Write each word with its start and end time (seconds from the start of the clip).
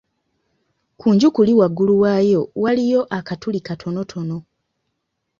Ku 0.99 1.07
nju 1.13 1.27
kuli 1.35 1.53
waggulu 1.59 1.93
waayo 2.03 2.41
waliyo 2.63 3.01
akatuli 3.17 3.59
katonotono. 3.67 4.37